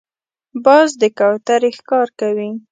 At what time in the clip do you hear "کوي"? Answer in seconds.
2.19-2.49